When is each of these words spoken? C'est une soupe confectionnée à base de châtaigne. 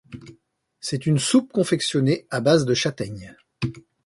C'est 0.79 1.05
une 1.05 1.19
soupe 1.19 1.51
confectionnée 1.51 2.25
à 2.31 2.41
base 2.41 2.65
de 2.65 2.73
châtaigne. 2.73 3.37